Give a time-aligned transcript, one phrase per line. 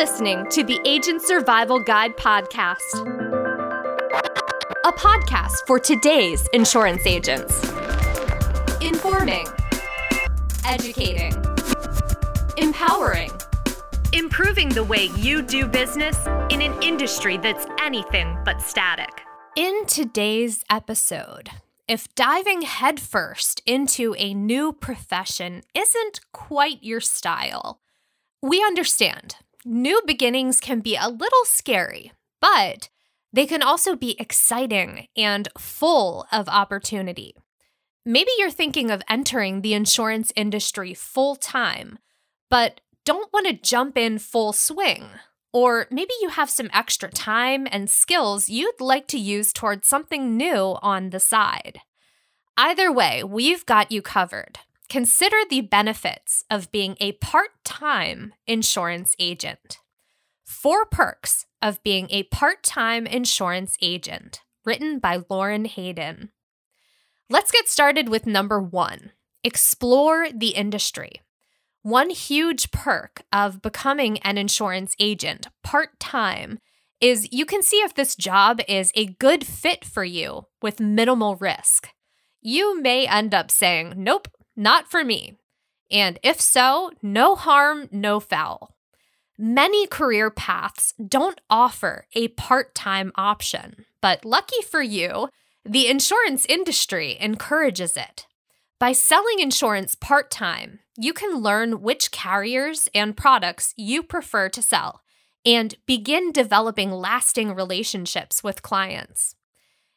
[0.00, 2.80] listening to the Agent Survival Guide podcast,
[4.86, 7.62] a podcast for today's insurance agents.
[8.80, 9.46] Informing,
[10.64, 11.34] educating,
[12.56, 13.30] empowering,
[14.14, 16.16] improving the way you do business
[16.48, 19.20] in an industry that's anything but static.
[19.54, 21.50] In today's episode,
[21.86, 27.82] if diving headfirst into a new profession isn't quite your style,
[28.40, 32.88] we understand new beginnings can be a little scary, but
[33.32, 37.34] they can also be exciting and full of opportunity.
[38.04, 41.98] Maybe you're thinking of entering the insurance industry full time,
[42.48, 45.06] but don't want to jump in full swing.
[45.52, 50.36] Or maybe you have some extra time and skills you'd like to use towards something
[50.36, 51.80] new on the side.
[52.56, 54.60] Either way, we've got you covered.
[54.90, 59.78] Consider the benefits of being a part time insurance agent.
[60.44, 66.30] Four perks of being a part time insurance agent, written by Lauren Hayden.
[67.28, 69.12] Let's get started with number one
[69.44, 71.22] explore the industry.
[71.82, 76.58] One huge perk of becoming an insurance agent part time
[77.00, 81.36] is you can see if this job is a good fit for you with minimal
[81.36, 81.90] risk.
[82.42, 85.36] You may end up saying, Nope, not for me.
[85.90, 88.74] And if so, no harm, no foul.
[89.38, 95.28] Many career paths don't offer a part time option, but lucky for you,
[95.64, 98.26] the insurance industry encourages it.
[98.78, 104.62] By selling insurance part time, you can learn which carriers and products you prefer to
[104.62, 105.02] sell
[105.44, 109.34] and begin developing lasting relationships with clients.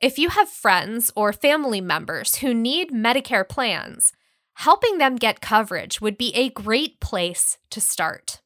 [0.00, 4.12] If you have friends or family members who need Medicare plans,
[4.54, 8.40] helping them get coverage would be a great place to start.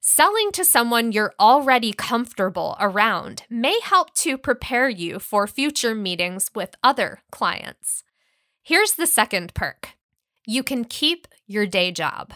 [0.00, 6.50] Selling to someone you're already comfortable around may help to prepare you for future meetings
[6.54, 8.04] with other clients.
[8.62, 9.90] Here's the second perk
[10.46, 12.34] you can keep your day job.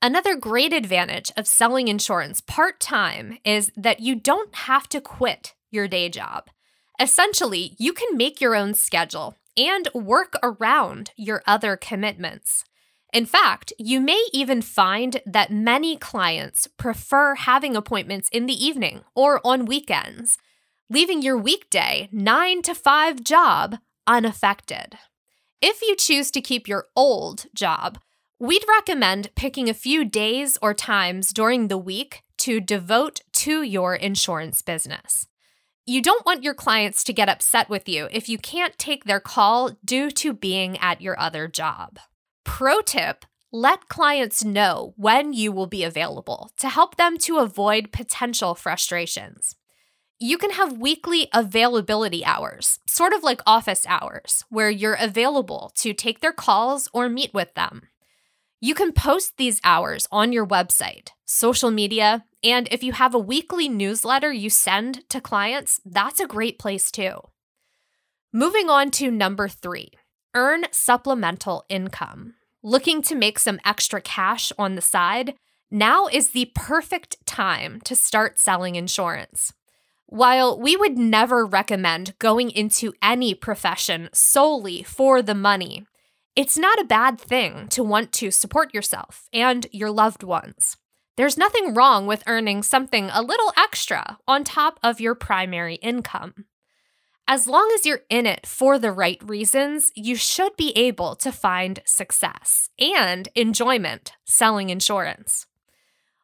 [0.00, 5.54] Another great advantage of selling insurance part time is that you don't have to quit
[5.72, 6.48] your day job.
[7.00, 12.64] Essentially, you can make your own schedule and work around your other commitments.
[13.12, 19.02] In fact, you may even find that many clients prefer having appointments in the evening
[19.14, 20.36] or on weekends,
[20.90, 24.98] leaving your weekday 9 to 5 job unaffected.
[25.62, 27.98] If you choose to keep your old job,
[28.38, 33.94] we'd recommend picking a few days or times during the week to devote to your
[33.94, 35.26] insurance business.
[35.88, 39.20] You don't want your clients to get upset with you if you can't take their
[39.20, 42.00] call due to being at your other job.
[42.44, 47.92] Pro tip let clients know when you will be available to help them to avoid
[47.92, 49.54] potential frustrations.
[50.18, 55.92] You can have weekly availability hours, sort of like office hours, where you're available to
[55.92, 57.82] take their calls or meet with them.
[58.60, 63.18] You can post these hours on your website, social media, and if you have a
[63.18, 67.18] weekly newsletter you send to clients, that's a great place too.
[68.32, 69.90] Moving on to number three
[70.32, 72.34] earn supplemental income.
[72.62, 75.34] Looking to make some extra cash on the side?
[75.70, 79.52] Now is the perfect time to start selling insurance.
[80.06, 85.84] While we would never recommend going into any profession solely for the money,
[86.36, 90.76] it's not a bad thing to want to support yourself and your loved ones.
[91.16, 96.44] There's nothing wrong with earning something a little extra on top of your primary income.
[97.26, 101.32] As long as you're in it for the right reasons, you should be able to
[101.32, 105.46] find success and enjoyment selling insurance.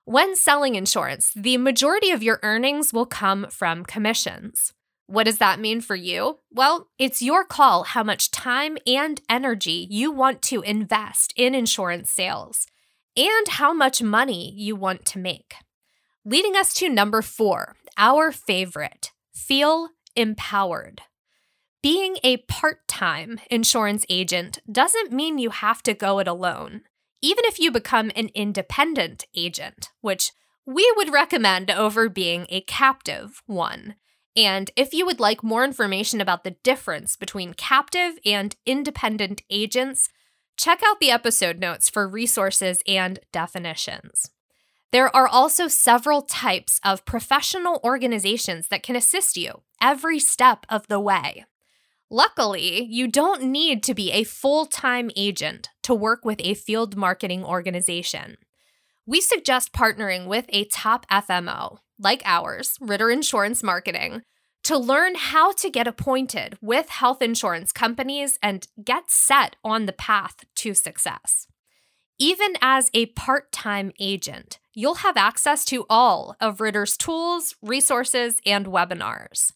[0.04, 4.74] When selling insurance, the majority of your earnings will come from commissions.
[5.06, 6.40] What does that mean for you?
[6.50, 12.10] Well, it's your call how much time and energy you want to invest in insurance
[12.10, 12.66] sales
[13.16, 15.54] and how much money you want to make.
[16.24, 21.02] Leading us to number four, our favorite feel empowered.
[21.82, 26.82] Being a part time insurance agent doesn't mean you have to go it alone.
[27.20, 30.30] Even if you become an independent agent, which
[30.64, 33.96] we would recommend over being a captive one.
[34.36, 40.08] And if you would like more information about the difference between captive and independent agents,
[40.56, 44.30] check out the episode notes for resources and definitions.
[44.92, 50.86] There are also several types of professional organizations that can assist you every step of
[50.88, 51.46] the way.
[52.10, 56.94] Luckily, you don't need to be a full time agent to work with a field
[56.94, 58.36] marketing organization.
[59.06, 64.22] we suggest partnering with a top FMO, like ours, Ritter Insurance Marketing,
[64.64, 69.92] to learn how to get appointed with health insurance companies and get set on the
[69.92, 71.46] path to success.
[72.18, 78.40] Even as a part time agent, you'll have access to all of Ritter's tools, resources,
[78.46, 79.52] and webinars.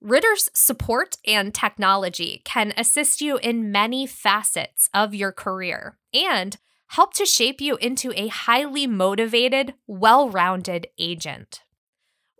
[0.00, 6.56] Ritter's support and technology can assist you in many facets of your career and
[6.88, 11.62] help to shape you into a highly motivated, well rounded agent.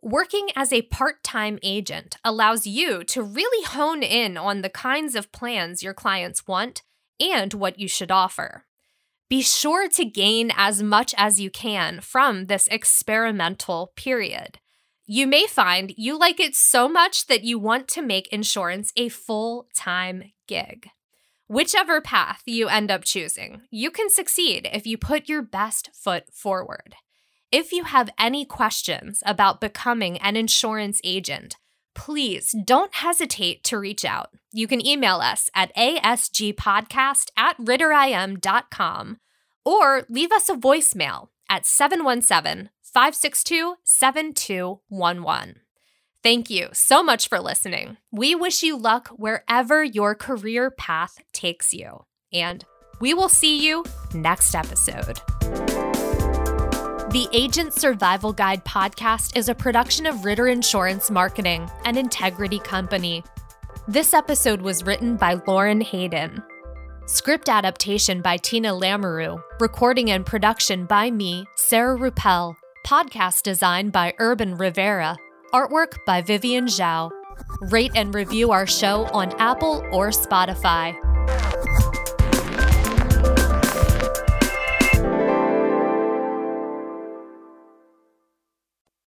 [0.03, 5.15] Working as a part time agent allows you to really hone in on the kinds
[5.15, 6.83] of plans your clients want
[7.21, 8.65] and what you should offer.
[9.29, 14.59] Be sure to gain as much as you can from this experimental period.
[15.05, 19.11] You may find you like it so much that you want to make insurance a
[19.11, 20.89] full time gig.
[21.47, 26.25] Whichever path you end up choosing, you can succeed if you put your best foot
[26.33, 26.95] forward.
[27.53, 31.57] If you have any questions about becoming an insurance agent,
[31.97, 34.31] please don't hesitate to reach out.
[34.53, 39.19] You can email us at asgpodcast at ritterim.com
[39.65, 45.57] or leave us a voicemail at 717 562 7211.
[46.23, 47.97] Thank you so much for listening.
[48.13, 52.05] We wish you luck wherever your career path takes you.
[52.33, 52.65] And
[53.01, 55.21] we will see you next episode.
[57.11, 63.25] The Agent Survival Guide podcast is a production of Ritter Insurance Marketing, an integrity company.
[63.89, 66.41] This episode was written by Lauren Hayden.
[67.07, 72.55] Script adaptation by Tina Lamoreux, recording and production by me, Sarah Rueppel,
[72.87, 75.17] podcast design by Urban Rivera,
[75.53, 77.11] artwork by Vivian Zhao.
[77.73, 80.95] Rate and review our show on Apple or Spotify.